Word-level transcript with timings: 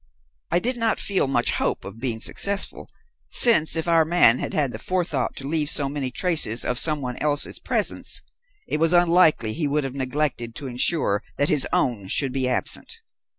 I 0.49 0.57
did 0.57 0.77
not 0.77 0.99
feel 0.99 1.27
much 1.27 1.51
hope 1.51 1.85
of 1.85 1.99
being 1.99 2.19
successful, 2.19 2.89
since, 3.29 3.75
if 3.75 3.87
our 3.87 4.03
man 4.03 4.39
had 4.39 4.51
had 4.51 4.71
the 4.71 4.79
forethought 4.79 5.35
to 5.35 5.47
leave 5.47 5.69
so 5.69 5.87
many 5.89 6.09
traces 6.09 6.65
of 6.65 6.79
some 6.79 7.01
one 7.01 7.17
else's 7.17 7.59
presence, 7.59 8.19
it 8.67 8.79
was 8.79 8.93
unlikely 8.93 9.53
he 9.53 9.67
would 9.67 9.83
have 9.83 9.93
neglected 9.93 10.55
to 10.55 10.65
ensure 10.65 11.21
that 11.37 11.49
his 11.49 11.67
own 11.71 12.07
should 12.07 12.31
be 12.33 12.49
absent. 12.49 12.99